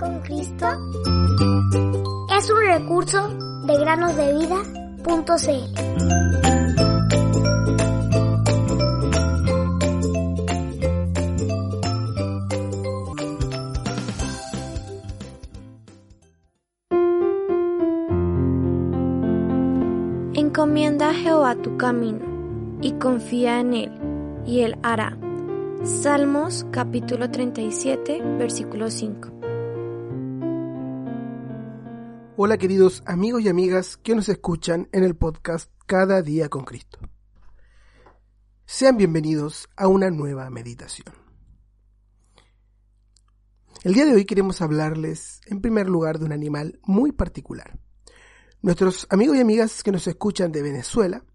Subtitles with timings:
[0.00, 0.66] con Cristo
[2.34, 3.28] es un recurso
[3.66, 4.70] de granosdevida.cl.
[20.34, 22.20] Encomienda a Jehová tu camino
[22.80, 23.92] y confía en él,
[24.46, 25.18] y él hará.
[25.84, 29.39] Salmos capítulo 37, versículo 5.
[32.42, 36.98] Hola queridos amigos y amigas que nos escuchan en el podcast Cada día con Cristo.
[38.64, 41.14] Sean bienvenidos a una nueva meditación.
[43.84, 47.78] El día de hoy queremos hablarles en primer lugar de un animal muy particular.
[48.62, 51.26] Nuestros amigos y amigas que nos escuchan de Venezuela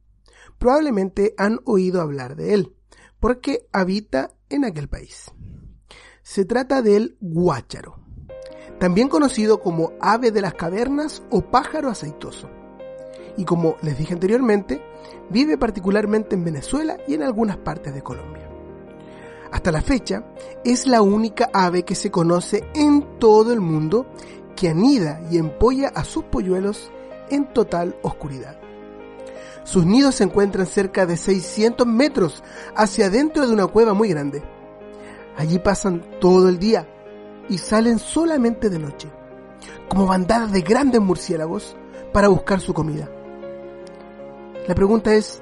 [0.57, 2.75] probablemente han oído hablar de él,
[3.19, 5.31] porque habita en aquel país.
[6.23, 8.04] Se trata del guácharo,
[8.79, 12.49] también conocido como ave de las cavernas o pájaro aceitoso.
[13.37, 14.81] Y como les dije anteriormente,
[15.29, 18.49] vive particularmente en Venezuela y en algunas partes de Colombia.
[19.51, 20.23] Hasta la fecha,
[20.63, 24.05] es la única ave que se conoce en todo el mundo
[24.55, 26.91] que anida y empolla a sus polluelos
[27.29, 28.57] en total oscuridad.
[29.63, 32.43] Sus nidos se encuentran cerca de 600 metros
[32.75, 34.43] hacia adentro de una cueva muy grande.
[35.37, 36.87] Allí pasan todo el día
[37.49, 39.09] y salen solamente de noche,
[39.89, 41.75] como bandadas de grandes murciélagos
[42.11, 43.09] para buscar su comida.
[44.67, 45.41] La pregunta es,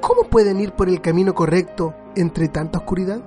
[0.00, 3.20] ¿cómo pueden ir por el camino correcto entre tanta oscuridad?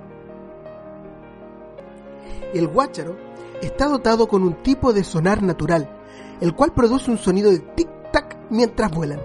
[2.54, 3.16] El guácharo
[3.62, 5.90] está dotado con un tipo de sonar natural,
[6.42, 9.22] el cual produce un sonido de tic-tac mientras vuelan.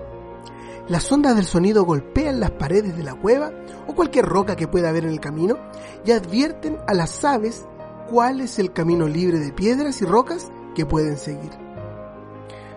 [0.88, 3.53] Las ondas del sonido golpean las paredes de la cueva
[3.86, 5.56] o cualquier roca que pueda haber en el camino
[6.05, 7.66] y advierten a las aves
[8.08, 11.50] cuál es el camino libre de piedras y rocas que pueden seguir.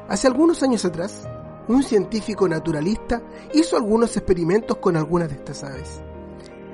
[0.07, 1.27] Hace algunos años atrás,
[1.67, 3.21] un científico naturalista
[3.53, 6.01] hizo algunos experimentos con algunas de estas aves,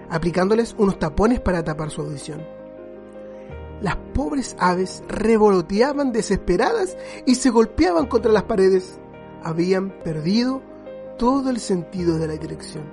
[0.09, 2.41] aplicándoles unos tapones para tapar su audición.
[3.81, 6.97] Las pobres aves revoloteaban desesperadas
[7.27, 8.99] y se golpeaban contra las paredes.
[9.43, 10.63] Habían perdido
[11.19, 12.85] todo el sentido de la dirección.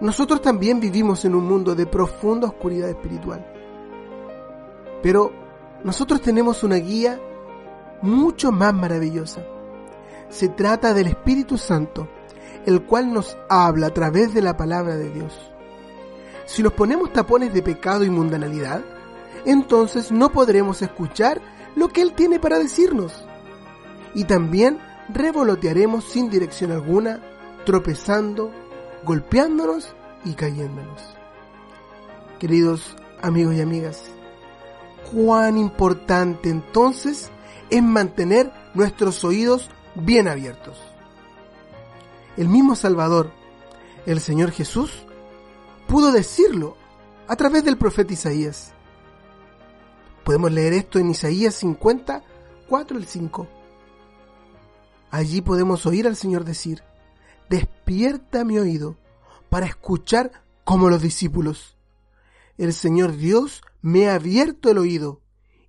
[0.00, 3.61] Nosotros también vivimos en un mundo de profunda oscuridad espiritual.
[5.02, 5.32] Pero
[5.84, 7.20] nosotros tenemos una guía
[8.02, 9.44] mucho más maravillosa.
[10.28, 12.08] Se trata del Espíritu Santo,
[12.66, 15.52] el cual nos habla a través de la palabra de Dios.
[16.46, 18.82] Si nos ponemos tapones de pecado y mundanalidad,
[19.44, 21.40] entonces no podremos escuchar
[21.74, 23.24] lo que Él tiene para decirnos.
[24.14, 27.20] Y también revolotearemos sin dirección alguna,
[27.64, 28.50] tropezando,
[29.04, 31.02] golpeándonos y cayéndonos.
[32.38, 34.10] Queridos amigos y amigas,
[35.10, 37.30] cuán importante entonces
[37.70, 40.78] es mantener nuestros oídos bien abiertos.
[42.36, 43.30] El mismo Salvador,
[44.06, 45.04] el Señor Jesús,
[45.86, 46.76] pudo decirlo
[47.28, 48.72] a través del profeta Isaías.
[50.24, 52.22] Podemos leer esto en Isaías 50,
[52.68, 53.48] 4 al 5.
[55.10, 56.82] Allí podemos oír al Señor decir,
[57.50, 58.96] despierta mi oído
[59.50, 60.32] para escuchar
[60.64, 61.76] como los discípulos.
[62.58, 65.22] El Señor Dios me ha abierto el oído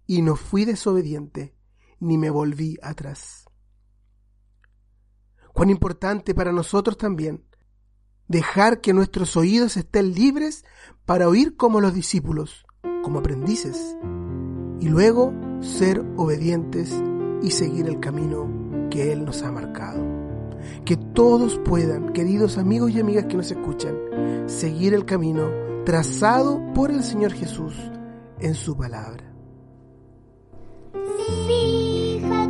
[0.06, 1.56] y no fui desobediente
[2.00, 3.46] ni me volví atrás.
[5.54, 7.46] Cuán importante para nosotros también
[8.28, 10.66] dejar que nuestros oídos estén libres
[11.06, 12.66] para oír como los discípulos,
[13.04, 13.96] como aprendices,
[14.80, 16.94] y luego ser obedientes
[17.42, 20.04] y seguir el camino que Él nos ha marcado.
[20.86, 23.96] Que todos puedan, queridos amigos y amigas que nos escuchan,
[24.48, 27.74] seguir el camino trazado por el Señor Jesús
[28.40, 29.24] en su palabra.
[31.48, 32.48] Fija